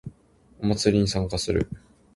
[0.59, 1.69] お祭りに参加する